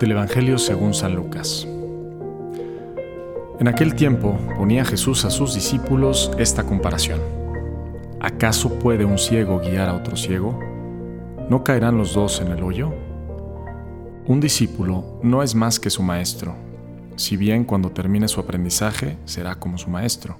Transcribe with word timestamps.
Del 0.00 0.10
Evangelio 0.10 0.58
según 0.58 0.92
San 0.92 1.14
Lucas. 1.14 1.66
En 3.60 3.68
aquel 3.68 3.94
tiempo 3.94 4.36
ponía 4.58 4.84
Jesús 4.84 5.24
a 5.24 5.30
sus 5.30 5.54
discípulos 5.54 6.32
esta 6.36 6.64
comparación. 6.64 7.20
¿Acaso 8.20 8.78
puede 8.78 9.04
un 9.04 9.18
ciego 9.18 9.60
guiar 9.60 9.88
a 9.88 9.94
otro 9.94 10.16
ciego? 10.16 10.58
¿No 11.48 11.62
caerán 11.62 11.96
los 11.96 12.12
dos 12.12 12.40
en 12.40 12.48
el 12.48 12.62
hoyo? 12.62 12.92
Un 14.26 14.40
discípulo 14.40 15.20
no 15.22 15.42
es 15.42 15.54
más 15.54 15.78
que 15.78 15.90
su 15.90 16.02
maestro, 16.02 16.56
si 17.16 17.36
bien 17.36 17.64
cuando 17.64 17.90
termine 17.90 18.26
su 18.26 18.40
aprendizaje 18.40 19.16
será 19.24 19.54
como 19.54 19.78
su 19.78 19.88
maestro. 19.90 20.36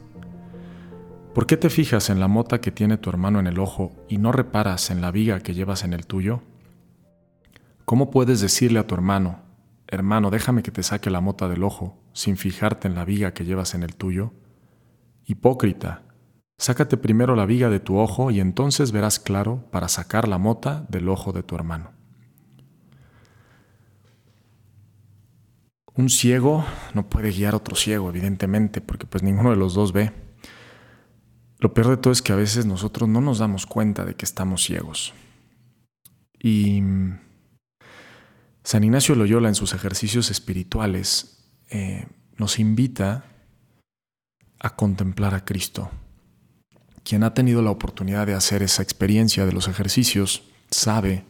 ¿Por 1.33 1.47
qué 1.47 1.57
te 1.57 1.71
fijas 1.71 2.11
en 2.11 2.19
la 2.19 2.29
mota 2.29 2.61
que 2.61 2.73
tiene 2.73 2.99
tu 2.99 3.09
hermano 3.09 3.39
en 3.39 3.47
el 3.47 3.61
ojo 3.61 3.93
y 4.09 4.19
no 4.19 4.33
reparas 4.33 4.91
en 4.91 5.01
la 5.01 5.13
viga 5.13 5.41
que 5.41 5.55
llevas 5.55 5.85
en 5.85 5.93
el 5.93 6.07
tuyo? 6.07 6.43
¿Cómo 7.85 8.11
puedes 8.11 8.41
decirle 8.41 8.79
a 8.79 8.87
tu 8.87 8.95
hermano, 8.95 9.41
hermano, 9.87 10.31
déjame 10.31 10.63
que 10.63 10.71
te 10.71 10.83
saque 10.83 11.11
la 11.11 11.21
mota 11.21 11.49
del 11.49 11.63
ojo, 11.63 11.99
sin 12.15 12.39
fijarte 12.39 12.89
en 12.89 12.95
la 12.95 13.05
viga 13.05 13.35
que 13.35 13.45
llevas 13.45 13.75
en 13.75 13.83
el 13.83 13.95
tuyo? 13.95 14.33
Hipócrita, 15.27 16.03
sácate 16.57 16.97
primero 16.97 17.37
la 17.37 17.45
viga 17.45 17.69
de 17.69 17.81
tu 17.81 17.99
ojo 17.99 18.31
y 18.31 18.41
entonces 18.41 18.91
verás 18.91 19.19
claro 19.19 19.65
para 19.71 19.89
sacar 19.89 20.29
la 20.29 20.39
mota 20.39 20.87
del 20.89 21.11
ojo 21.11 21.33
de 21.33 21.43
tu 21.43 21.57
hermano. 21.57 21.91
Un 25.95 26.09
ciego 26.09 26.65
no 26.95 27.09
puede 27.09 27.31
guiar 27.31 27.53
a 27.53 27.59
otro 27.59 27.77
ciego, 27.77 28.09
evidentemente, 28.09 28.81
porque 28.81 29.07
pues 29.07 29.23
ninguno 29.23 29.51
de 29.51 29.57
los 29.57 29.75
dos 29.75 29.93
ve. 29.93 30.11
Lo 31.59 31.73
peor 31.73 31.89
de 31.89 31.97
todo 31.99 32.13
es 32.13 32.21
que 32.21 32.33
a 32.33 32.37
veces 32.37 32.67
nosotros 32.67 33.09
no 33.09 33.21
nos 33.21 33.39
damos 33.39 33.67
cuenta 33.67 34.05
de 34.05 34.17
que 34.17 34.25
estamos 34.25 34.65
ciegos. 34.65 35.15
Y 36.39 36.83
San 38.65 38.83
Ignacio 38.83 39.15
Loyola 39.15 39.49
en 39.49 39.55
sus 39.55 39.75
ejercicios 39.75 40.31
espirituales 40.31 41.37
eh, 41.69 42.07
nos 42.39 42.59
invita 42.59 43.27
a 44.59 44.75
contemplar 44.75 45.35
a 45.35 45.45
Cristo. 45.45 45.91
Quien 47.03 47.25
ha 47.25 47.35
tenido 47.35 47.61
la 47.61 47.71
oportunidad 47.71 48.27
de 48.27 48.33
hacer 48.33 48.63
esa 48.63 48.83
experiencia 48.83 49.45
de 49.45 49.53
los 49.53 49.69
ejercicios 49.69 50.45
sabe 50.71 51.25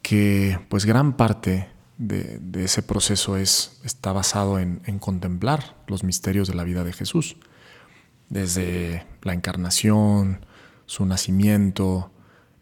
que 0.00 0.58
pues 0.70 0.86
gran 0.86 1.18
parte 1.18 1.68
de, 1.98 2.40
ese 2.54 2.82
proceso 2.82 3.36
es, 3.36 3.78
está 3.84 4.12
basado 4.12 4.58
en, 4.58 4.80
contemplar 4.98 5.76
los 5.86 6.02
misterios 6.04 6.48
de 6.48 6.54
la 6.54 6.64
vida 6.64 6.84
de 6.84 6.94
Jesús, 6.94 7.36
desde 8.30 9.06
la 9.20 9.34
encarnación, 9.34 10.46
su 10.86 11.04
nacimiento, 11.04 12.10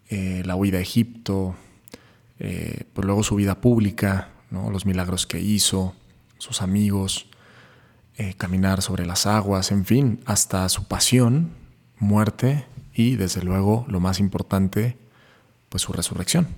eh, 0.09 0.43
la 0.45 0.57
huida 0.57 0.79
a 0.79 0.81
Egipto, 0.81 1.55
eh, 2.41 2.85
pues 2.93 3.07
luego 3.07 3.23
su 3.23 3.37
vida 3.37 3.61
pública, 3.61 4.29
los 4.51 4.87
milagros 4.87 5.27
que 5.27 5.41
hizo, 5.41 5.95
sus 6.39 6.63
amigos, 6.63 7.27
eh, 8.17 8.35
caminar 8.37 8.83
sobre 8.83 9.07
las 9.07 9.27
aguas, 9.27 9.71
en 9.71 9.85
fin, 9.85 10.21
hasta 10.27 10.69
su 10.69 10.85
pasión, 10.85 11.51
muerte 11.99 12.65
y 12.95 13.17
desde 13.17 13.43
luego 13.43 13.85
lo 13.89 14.01
más 14.01 14.21
importante, 14.21 14.97
pues 15.69 15.83
su 15.83 15.93
resurrección. 15.93 16.49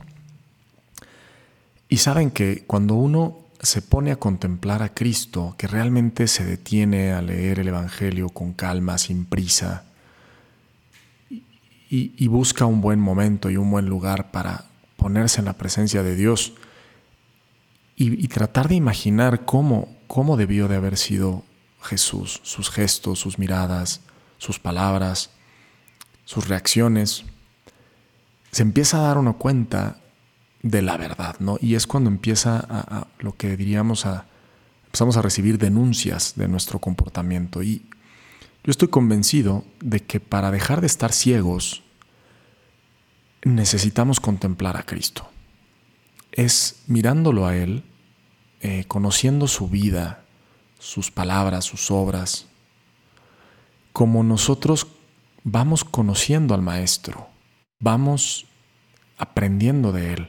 Y 1.88 1.98
saben 1.98 2.30
que 2.30 2.64
cuando 2.66 2.94
uno 2.94 3.38
se 3.60 3.82
pone 3.82 4.10
a 4.10 4.16
contemplar 4.16 4.82
a 4.82 4.94
Cristo, 4.94 5.54
que 5.58 5.66
realmente 5.66 6.28
se 6.28 6.44
detiene 6.44 7.12
a 7.12 7.20
leer 7.20 7.58
el 7.58 7.68
Evangelio 7.68 8.30
con 8.30 8.52
calma, 8.52 8.96
sin 8.96 9.26
prisa, 9.26 9.84
y, 11.92 12.28
busca 12.28 12.66
un 12.66 12.80
buen 12.80 13.00
momento 13.00 13.50
y 13.50 13.56
un 13.56 13.68
buen 13.68 13.86
lugar 13.86 14.30
para 14.30 14.69
ponerse 15.00 15.40
en 15.40 15.46
la 15.46 15.54
presencia 15.54 16.02
de 16.02 16.14
Dios 16.14 16.52
y, 17.96 18.28
tratar 18.28 18.68
de 18.68 18.74
imaginar 18.74 19.44
cómo, 19.46 19.96
cómo 20.06 20.36
debió 20.36 20.68
de 20.68 20.76
haber 20.76 20.96
sido 20.96 21.42
Jesús, 21.82 22.40
sus 22.44 22.70
gestos, 22.70 23.18
sus 23.18 23.38
miradas, 23.38 24.00
sus 24.38 24.58
palabras, 24.58 25.30
sus 26.24 26.48
reacciones, 26.48 27.24
se 28.52 28.62
empieza 28.62 28.98
a 28.98 29.08
dar 29.08 29.18
uno 29.18 29.38
cuenta 29.38 29.98
de 30.62 30.82
la 30.82 30.96
verdad, 30.96 31.36
¿no? 31.40 31.56
Y 31.60 31.74
es 31.74 31.86
cuando 31.86 32.10
empieza 32.10 32.58
a, 32.68 33.06
lo 33.18 33.36
que 33.36 33.56
diríamos 33.56 34.04
a 34.04 34.26
empezamos 34.86 35.16
a 35.16 35.22
recibir 35.22 35.56
denuncias 35.56 36.34
de 36.36 36.48
nuestro 36.48 36.78
comportamiento 36.78 37.62
y 37.62 37.86
yo 38.64 38.70
estoy 38.70 38.88
convencido 38.88 39.64
de 39.80 40.00
que 40.00 40.20
para 40.20 40.50
dejar 40.50 40.80
de 40.80 40.86
estar 40.88 41.12
ciegos 41.12 41.84
necesitamos 43.42 44.20
contemplar 44.20 44.76
a 44.76 44.82
Cristo. 44.82 45.28
Es 46.32 46.82
mirándolo 46.86 47.46
a 47.46 47.56
Él, 47.56 47.84
eh, 48.60 48.84
conociendo 48.86 49.46
su 49.48 49.68
vida, 49.68 50.24
sus 50.78 51.10
palabras, 51.10 51.64
sus 51.64 51.90
obras, 51.90 52.46
como 53.92 54.22
nosotros 54.22 54.86
vamos 55.42 55.84
conociendo 55.84 56.54
al 56.54 56.62
Maestro, 56.62 57.28
vamos 57.80 58.46
aprendiendo 59.18 59.92
de 59.92 60.12
Él. 60.14 60.28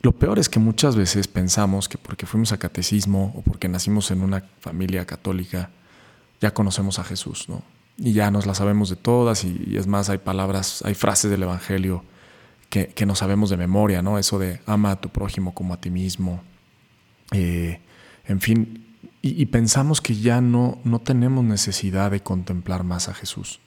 Lo 0.00 0.12
peor 0.12 0.38
es 0.38 0.48
que 0.48 0.60
muchas 0.60 0.94
veces 0.94 1.26
pensamos 1.26 1.88
que 1.88 1.98
porque 1.98 2.26
fuimos 2.26 2.52
a 2.52 2.58
catecismo 2.58 3.32
o 3.36 3.42
porque 3.42 3.68
nacimos 3.68 4.10
en 4.10 4.22
una 4.22 4.44
familia 4.60 5.04
católica, 5.06 5.70
ya 6.40 6.54
conocemos 6.54 6.98
a 6.98 7.04
Jesús, 7.04 7.48
¿no? 7.48 7.62
Y 7.98 8.12
ya 8.12 8.30
nos 8.30 8.46
la 8.46 8.54
sabemos 8.54 8.90
de 8.90 8.96
todas 8.96 9.44
y, 9.44 9.76
es 9.76 9.86
más, 9.86 10.08
hay 10.08 10.18
palabras, 10.18 10.82
hay 10.84 10.94
frases 10.94 11.30
del 11.30 11.42
Evangelio 11.42 12.04
que, 12.70 12.94
no 13.06 13.14
sabemos 13.14 13.50
de 13.50 13.56
memoria, 13.56 14.02
¿no? 14.02 14.18
Eso 14.18 14.38
de 14.38 14.60
ama 14.66 14.92
a 14.92 15.00
tu 15.00 15.08
prójimo 15.08 15.52
como 15.52 15.74
a 15.74 15.80
ti 15.80 15.90
mismo. 15.90 16.42
Eh, 17.32 17.80
en 18.26 18.40
fin, 18.40 18.86
y, 19.20 19.42
y, 19.42 19.46
pensamos 19.46 20.00
que 20.00 20.14
ya 20.14 20.40
no, 20.40 20.78
no 20.84 21.00
tenemos 21.00 21.44
necesidad 21.44 22.10
de 22.10 22.22
contemplar 22.22 22.84
más 22.84 23.08
a 23.08 23.14
Jesús. 23.14 23.58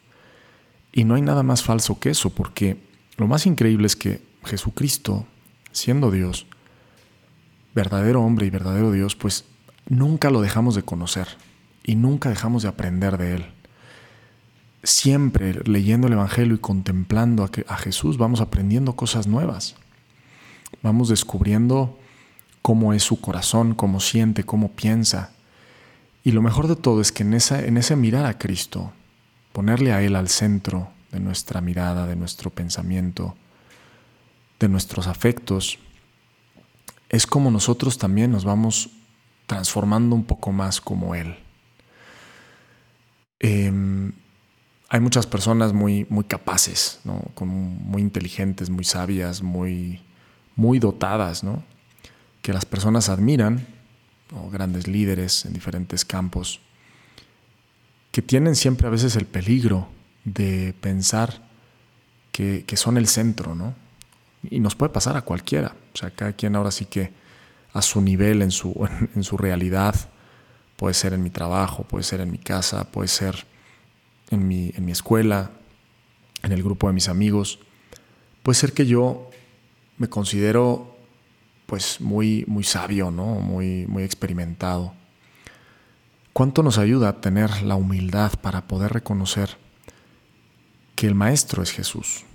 Y 0.94 1.04
no 1.04 1.16
hay 1.16 1.22
nada 1.22 1.44
más 1.44 1.64
falso 1.64 2.00
que 2.00 2.12
eso, 2.12 2.30
porque 2.30 2.78
lo 3.18 3.28
más 3.28 3.46
increíble 3.46 3.88
es 3.88 3.96
que 3.96 4.22
Jesucristo 4.46 5.26
siendo 5.72 6.12
Dios, 6.12 6.48
verdadero 7.74 8.22
hombre 8.22 8.46
y 8.46 8.50
verdadero 8.50 8.92
Dios, 8.92 9.16
pues 9.16 9.46
nunca 9.88 10.30
lo 10.30 10.42
dejamos 10.42 10.76
de 10.76 10.84
conocer 10.84 11.28
y 11.84 11.96
nunca 11.96 12.30
dejamos 12.30 12.64
de 12.64 12.70
aprender 12.70 13.18
de 13.18 13.36
Él. 13.36 13.46
Siempre 14.84 15.54
leyendo 15.66 16.08
el 16.08 16.14
Evangelio 16.14 16.56
y 16.56 16.60
contemplando 16.60 17.48
a, 17.68 17.78
Jesús 17.78 18.18
vamos 18.18 18.42
aprendiendo 18.42 18.96
cosas 18.96 19.28
nuevas. 19.28 19.76
Vamos 20.82 21.10
descubriendo 21.10 21.98
cómo 22.62 22.94
es 22.94 23.04
su 23.04 23.22
corazón, 23.22 23.76
cómo 23.76 24.00
siente, 24.00 24.44
cómo 24.44 24.72
piensa. 24.72 25.32
Y 26.24 26.32
lo 26.32 26.42
mejor 26.42 26.68
de 26.68 26.76
todo 26.76 27.02
es 27.02 27.12
que 27.12 27.24
en, 27.24 27.34
esa, 27.34 27.64
en 27.64 27.78
ese 27.78 27.96
mirar 27.96 28.26
a 28.26 28.38
Cristo, 28.38 28.92
ponerle 29.54 29.94
a 29.94 30.02
Él 30.02 30.16
al 30.16 30.30
centro 30.30 30.90
de 31.12 31.20
nuestra 31.20 31.62
mirada, 31.62 32.08
de 32.08 32.16
nuestro 32.16 32.50
pensamiento, 32.50 33.36
de 34.60 34.70
nuestros 34.70 35.08
afectos, 35.08 35.80
es 37.10 37.28
como 37.28 37.52
nosotros 37.52 37.98
también 37.98 38.32
nos 38.32 38.46
vamos 38.46 38.90
transformando 39.46 40.16
un 40.16 40.24
poco 40.24 40.54
más 40.54 40.80
como 40.80 41.14
Él. 41.14 41.36
Em, 43.40 44.14
hay 44.94 45.00
muchas 45.00 45.26
personas 45.26 45.72
muy, 45.72 46.06
muy 46.10 46.26
capaces, 46.26 47.00
muy 47.40 48.02
inteligentes, 48.02 48.70
muy 48.70 48.84
sabias, 48.84 49.42
muy, 49.42 50.02
muy 50.58 50.80
dotadas, 50.80 51.44
que 52.42 52.52
las 52.52 52.66
personas 52.66 53.08
admiran, 53.08 53.66
grandes 54.52 54.90
líderes 54.90 55.46
en 55.46 55.54
diferentes 55.54 56.04
campos, 56.04 56.60
que 58.12 58.22
tienen 58.22 58.54
siempre 58.54 58.86
a 58.86 58.90
veces 58.90 59.16
el 59.16 59.26
peligro 59.26 59.88
de 60.26 60.76
pensar 60.82 61.42
que, 62.34 62.66
que 62.66 62.76
son 62.76 62.98
el 62.98 63.08
centro, 63.08 63.56
¿no? 63.56 63.74
Y 64.44 64.60
nos 64.60 64.76
puede 64.76 64.92
pasar 64.92 65.16
a 65.16 65.22
cualquiera. 65.22 65.74
O 65.94 65.98
sea, 65.98 66.12
cada 66.12 66.34
quien 66.34 66.58
ahora 66.58 66.72
sí 66.72 66.84
que 66.84 67.14
a 67.72 67.82
su 67.82 68.02
nivel, 68.02 68.42
en 68.42 68.52
su, 68.52 68.76
en 69.16 69.24
su 69.24 69.38
realidad, 69.38 69.96
puede 70.76 70.96
ser 70.96 71.14
en 71.14 71.24
mi 71.24 71.30
trabajo, 71.30 71.84
puede 71.86 72.04
ser 72.04 72.20
en 72.20 72.30
mi 72.30 72.40
casa, 72.40 72.92
puede 72.92 73.08
ser 73.08 73.50
en 74.32 74.48
mi, 74.48 74.72
en 74.76 74.86
mi 74.86 74.92
escuela, 74.92 75.52
en 76.42 76.52
el 76.52 76.64
grupo 76.64 76.88
de 76.88 76.94
mis 76.94 77.08
amigos. 77.08 77.60
Puede 78.42 78.58
ser 78.58 78.74
que 78.74 78.88
yo 78.88 79.30
me 79.98 80.10
considero 80.10 80.98
pues 81.68 82.02
muy, 82.02 82.44
muy 82.48 82.64
sabio, 82.64 83.12
¿no? 83.12 83.36
muy, 83.36 83.86
muy 83.88 84.04
experimentado. 84.04 84.94
¿Cuánto 86.34 86.64
nos 86.64 86.80
ayuda 86.80 87.10
a 87.10 87.22
tener 87.22 87.62
la 87.62 87.76
humildad 87.76 88.34
para 88.42 88.68
poder 88.68 88.94
reconocer 88.94 89.58
que 90.96 91.06
el 91.06 91.14
Maestro 91.16 91.62
es 91.62 91.72
Jesús? 91.72 92.26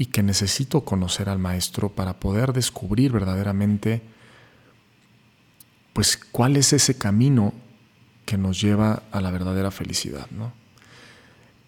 y 0.00 0.06
que 0.06 0.22
necesito 0.22 0.80
conocer 0.80 1.28
al 1.28 1.38
maestro 1.38 1.90
para 1.90 2.14
poder 2.14 2.54
descubrir 2.54 3.12
verdaderamente 3.12 4.00
pues 5.92 6.16
cuál 6.16 6.56
es 6.56 6.72
ese 6.72 6.96
camino 6.96 7.52
que 8.24 8.38
nos 8.38 8.58
lleva 8.58 9.02
a 9.12 9.20
la 9.20 9.30
verdadera 9.30 9.70
felicidad, 9.70 10.26
¿no? 10.30 10.54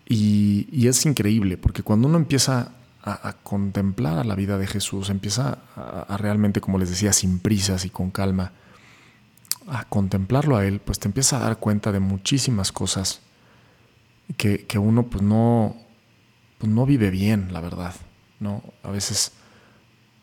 Y, 0.08 0.86
es 0.86 1.06
increíble, 1.06 1.56
porque 1.56 1.82
cuando 1.82 2.08
uno 2.08 2.18
empieza 2.18 2.72
a, 3.02 3.36
contemplar 3.42 4.18
a 4.18 4.24
la 4.24 4.34
vida 4.34 4.58
de 4.58 4.66
Jesús, 4.66 5.10
empieza 5.10 5.58
a, 5.74 6.16
realmente, 6.16 6.60
como 6.60 6.78
les 6.78 6.90
decía, 6.90 7.12
sin 7.12 7.38
prisas 7.38 7.84
y 7.84 7.90
con 7.90 8.10
calma, 8.10 8.52
a 9.68 9.84
contemplarlo 9.84 10.56
a 10.56 10.66
Él, 10.66 10.80
pues 10.80 10.98
te 10.98 11.08
empieza 11.08 11.36
a 11.36 11.40
dar 11.40 11.58
cuenta 11.58 11.92
de 11.92 12.00
muchísimas 12.00 12.72
cosas 12.72 13.20
que, 14.36 14.66
uno 14.78 15.04
pues 15.04 15.22
no, 15.22 15.76
pues 16.58 16.72
no 16.72 16.86
vive 16.86 17.10
bien, 17.10 17.52
la 17.52 17.60
verdad. 17.60 17.94
¿no? 18.40 18.62
A 18.82 18.90
veces 18.90 19.32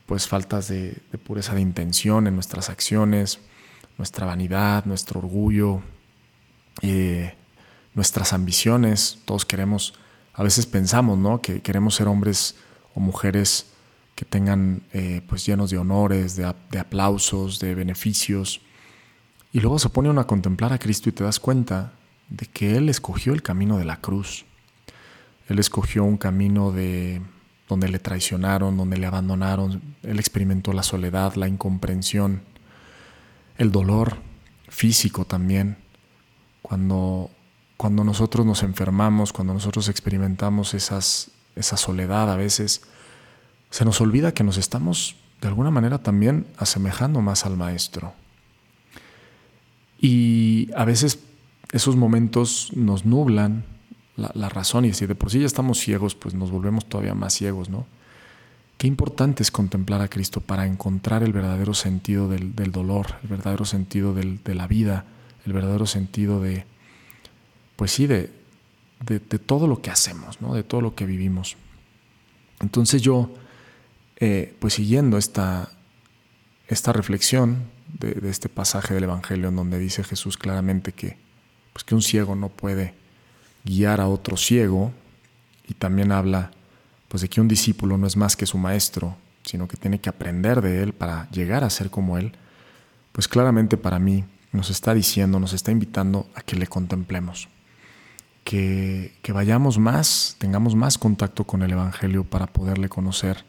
pues 0.06 0.28
faltas 0.28 0.68
de, 0.68 1.02
pureza 1.24 1.54
de 1.54 1.62
intención 1.62 2.26
en 2.28 2.34
nuestras 2.34 2.70
acciones, 2.70 3.40
nuestra 3.98 4.26
vanidad, 4.26 4.86
nuestro 4.86 5.20
orgullo, 5.20 5.82
eh, 6.82 7.36
nuestras 7.94 8.34
ambiciones. 8.34 9.20
Todos 9.26 9.46
queremos, 9.46 9.94
a 10.34 10.44
veces 10.44 10.66
pensamos, 10.66 11.18
¿no? 11.18 11.42
Que 11.42 11.62
queremos 11.62 11.96
ser 11.96 12.08
hombres 12.08 12.56
o 12.96 13.00
mujeres 13.00 13.68
que 14.16 14.26
tengan 14.26 14.84
eh, 14.92 15.22
pues 15.28 15.46
llenos 15.46 15.70
de 15.70 15.78
honores, 15.78 16.36
de, 16.36 16.54
de, 16.72 16.80
aplausos, 16.80 17.60
de 17.60 17.76
beneficios. 17.76 18.62
Y 19.54 19.62
luego 19.62 19.80
se 19.80 19.90
pone 19.90 20.10
uno 20.10 20.22
a 20.22 20.28
contemplar 20.28 20.74
a 20.74 20.80
Cristo 20.80 21.10
y 21.10 21.14
te 21.14 21.24
das 21.24 21.40
cuenta 21.40 21.94
de 22.30 22.46
que 22.46 22.76
Él 22.76 22.90
escogió 22.90 23.34
el 23.34 23.42
camino 23.42 23.78
de 23.78 23.86
la 23.86 24.02
cruz. 24.02 24.46
Él 25.48 25.58
escogió 25.58 26.04
un 26.04 26.18
camino 26.18 26.72
de 26.72 27.22
donde 27.70 27.88
le 27.88 28.00
traicionaron, 28.00 28.76
donde 28.76 28.98
le 28.98 29.06
abandonaron. 29.06 29.82
Él 30.04 30.20
experimentó 30.20 30.74
la 30.74 30.84
soledad, 30.84 31.36
la 31.36 31.48
incomprensión, 31.48 32.42
el 33.58 33.72
dolor 33.72 34.18
físico 34.68 35.26
también. 35.26 35.78
Cuando, 36.62 37.30
cuando 37.80 38.04
nosotros 38.04 38.46
nos 38.46 38.62
enfermamos, 38.64 39.32
cuando 39.32 39.54
nosotros 39.54 39.88
experimentamos 39.88 40.74
esa 40.74 41.78
soledad 41.78 42.30
a 42.30 42.36
veces, 42.36 42.82
se 43.70 43.86
nos 43.86 44.02
olvida 44.02 44.34
que 44.34 44.44
nos 44.44 44.58
estamos 44.58 45.16
de 45.40 45.48
alguna 45.48 45.72
manera 45.72 45.98
también 46.00 46.46
asemejando 46.58 47.22
más 47.22 47.46
al 47.46 47.56
Maestro. 47.56 48.12
Y 49.98 50.70
a 50.76 50.84
veces 50.84 51.20
esos 51.72 51.96
momentos 51.96 52.72
nos 52.76 53.06
nublan, 53.06 53.64
la, 54.18 54.50
razón 54.50 54.84
y 54.84 54.92
si 54.92 55.06
de 55.06 55.16
por 55.16 55.32
sí 55.32 55.40
ya 55.40 55.46
estamos 55.46 55.80
ciegos, 55.80 56.16
pues 56.16 56.36
nos 56.36 56.52
volvemos 56.52 56.86
todavía 56.86 57.14
más 57.14 57.34
ciegos, 57.34 57.70
¿no? 57.70 57.86
Qué 58.78 58.88
importante 58.88 59.42
es 59.42 59.52
contemplar 59.52 60.02
a 60.02 60.10
Cristo 60.10 60.42
para 60.42 60.66
encontrar 60.66 61.24
el 61.24 61.32
verdadero 61.32 61.74
sentido 61.74 62.28
del, 62.28 62.54
dolor, 62.74 63.16
el 63.24 63.30
verdadero 63.30 63.64
sentido 63.64 64.14
de 64.14 64.54
la 64.54 64.68
vida, 64.68 65.06
el 65.46 65.54
verdadero 65.54 65.86
sentido 65.86 66.42
de, 66.42 66.66
pues 67.80 67.94
sí, 67.94 68.08
de, 68.08 68.30
de, 69.06 69.20
todo 69.40 69.66
lo 69.66 69.82
que 69.82 69.90
hacemos, 69.90 70.42
¿no? 70.42 70.54
de 70.54 70.64
todo 70.64 70.82
lo 70.82 70.96
que 70.96 71.06
vivimos. 71.06 71.56
Entonces 72.60 73.02
yo, 73.02 73.34
eh, 74.18 74.54
pues 74.60 74.74
siguiendo 74.74 75.18
esta, 75.18 75.70
esta 76.68 76.92
reflexión 76.92 77.70
de, 77.98 78.16
de, 78.16 78.30
este 78.30 78.50
pasaje 78.50 78.94
del 78.94 79.06
Evangelio 79.06 79.48
en 79.48 79.56
donde 79.56 79.80
dice 79.80 80.04
Jesús 80.04 80.36
claramente 80.36 80.92
que, 80.92 81.16
pues 81.72 81.86
que 81.86 81.96
un 81.96 82.02
ciego 82.02 82.36
no 82.36 82.50
puede 82.50 82.96
guiar 83.64 84.02
a 84.02 84.10
otro 84.10 84.36
ciego 84.36 84.92
y 85.66 85.74
también 85.74 86.12
habla 86.12 86.52
pues 87.08 87.22
de 87.22 87.30
que 87.30 87.40
un 87.40 87.48
discípulo 87.48 87.98
no 87.98 88.08
es 88.08 88.18
más 88.18 88.36
que 88.36 88.46
su 88.46 88.58
maestro, 88.58 89.16
sino 89.46 89.70
que 89.70 89.78
tiene 89.78 90.02
que 90.02 90.10
aprender 90.10 90.60
de 90.62 90.84
él 90.84 90.92
para 90.92 91.32
llegar 91.32 91.64
a 91.64 91.70
ser 91.70 91.90
como 91.90 92.18
él, 92.18 92.34
pues 93.14 93.30
claramente 93.30 93.78
para 93.78 94.00
mí 94.00 94.26
nos 94.52 94.70
está 94.70 94.94
diciendo, 94.94 95.40
nos 95.40 95.54
está 95.54 95.72
invitando 95.72 96.28
a 96.36 96.42
que 96.42 96.58
le 96.58 96.68
contemplemos, 96.68 97.48
que, 98.50 99.32
vayamos 99.32 99.78
más, 99.78 100.36
tengamos 100.40 100.74
más 100.74 100.98
contacto 100.98 101.44
con 101.44 101.62
el 101.62 101.72
Evangelio 101.72 102.24
para 102.24 102.48
poderle 102.48 102.90
conocer. 102.90 103.46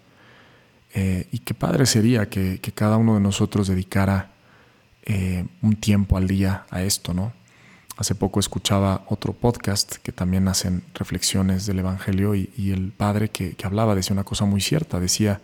Eh, 0.93 1.27
y 1.33 1.39
qué 1.39 1.55
padre 1.55 1.87
sería 1.87 2.29
que, 2.29 2.61
que, 2.61 2.73
cada 2.73 2.99
uno 2.99 3.15
de 3.15 3.21
nosotros 3.21 3.67
dedicara 3.67 4.33
eh, 5.05 5.47
un 5.63 5.77
tiempo 5.77 6.19
al 6.19 6.27
día 6.29 6.67
a 6.69 6.83
esto, 6.83 7.15
¿no? 7.15 7.33
Hace 7.97 8.15
poco 8.15 8.41
escuchaba 8.41 9.07
otro 9.09 9.33
podcast 9.33 9.97
que 10.03 10.13
también 10.13 10.49
hacen 10.49 10.83
reflexiones 10.93 11.65
del 11.65 11.79
Evangelio 11.79 12.35
y, 12.35 12.71
el 12.71 12.93
padre 12.93 13.31
que, 13.31 13.57
hablaba 13.65 13.95
decía 13.95 14.13
una 14.13 14.25
cosa 14.25 14.45
muy 14.45 14.61
cierta, 14.61 15.01
decía, 15.01 15.41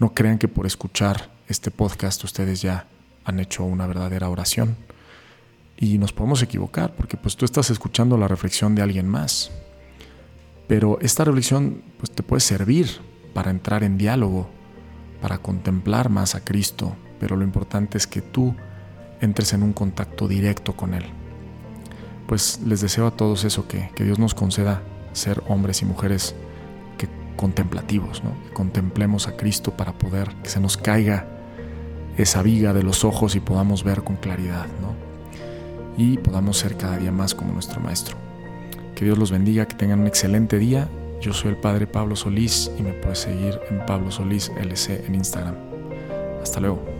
no 0.00 0.14
crean 0.14 0.38
que 0.38 0.48
por 0.48 0.66
escuchar 0.66 1.30
este 1.46 1.70
podcast 1.70 2.24
ustedes 2.24 2.60
ya 2.60 2.86
han 3.24 3.38
hecho 3.38 3.62
una 3.62 3.86
verdadera 3.86 4.28
oración. 4.28 4.76
Y 5.80 5.98
nos 5.98 6.12
podemos 6.12 6.42
equivocar 6.42 6.94
porque 6.94 7.16
pues 7.16 7.36
tú 7.36 7.44
estás 7.44 7.70
escuchando 7.70 8.16
la 8.16 8.28
reflexión 8.28 8.74
de 8.74 8.82
alguien 8.82 9.08
más. 9.08 9.50
Pero 10.68 10.98
esta 11.00 11.24
reflexión 11.24 11.82
pues 11.98 12.12
te 12.12 12.22
puede 12.22 12.40
servir 12.40 13.00
para 13.34 13.50
entrar 13.50 13.82
en 13.82 13.98
diálogo, 13.98 14.48
para 15.20 15.38
contemplar 15.38 16.10
más 16.10 16.36
a 16.36 16.44
Cristo, 16.44 16.94
pero 17.18 17.34
lo 17.34 17.42
importante 17.42 17.98
es 17.98 18.06
que 18.06 18.20
tú 18.20 18.54
entres 19.20 19.52
en 19.52 19.62
un 19.62 19.72
contacto 19.72 20.28
directo 20.28 20.76
con 20.76 20.94
Él 20.94 21.06
pues 22.30 22.60
les 22.64 22.80
deseo 22.80 23.08
a 23.08 23.10
todos 23.10 23.42
eso, 23.42 23.66
que, 23.66 23.90
Dios 23.98 24.20
nos 24.20 24.34
conceda 24.34 24.84
ser 25.12 25.42
hombres 25.48 25.82
y 25.82 25.84
mujeres 25.84 26.36
que 26.96 27.08
contemplativos, 27.34 28.22
¿no? 28.22 28.40
que 28.44 28.54
contemplemos 28.54 29.26
a 29.26 29.36
Cristo 29.36 29.76
para 29.76 29.98
poder 29.98 30.28
que 30.40 30.48
se 30.48 30.60
nos 30.60 30.76
caiga 30.76 31.26
esa 32.16 32.42
viga 32.42 32.72
de 32.72 32.84
los 32.84 33.04
ojos 33.04 33.34
y 33.34 33.40
podamos 33.40 33.82
ver 33.82 34.04
con 34.04 34.14
claridad, 34.14 34.68
¿no? 34.80 35.09
Y 36.00 36.16
podamos 36.16 36.56
ser 36.56 36.78
cada 36.78 36.96
día 36.96 37.12
más 37.12 37.34
como 37.34 37.52
nuestro 37.52 37.78
Maestro. 37.78 38.16
Que 38.94 39.04
Dios 39.04 39.18
los 39.18 39.30
bendiga, 39.30 39.66
que 39.66 39.76
tengan 39.76 40.00
un 40.00 40.06
excelente 40.06 40.58
día. 40.58 40.88
Yo 41.20 41.34
soy 41.34 41.50
el 41.50 41.56
Padre 41.56 41.86
Pablo 41.86 42.16
Solís 42.16 42.70
y 42.78 42.82
me 42.82 42.94
puedes 42.94 43.18
seguir 43.18 43.60
en 43.68 43.84
Pablo 43.84 44.10
Solís 44.10 44.50
LC 44.58 45.04
en 45.06 45.14
Instagram. 45.14 45.56
Hasta 46.42 46.60
luego. 46.60 46.99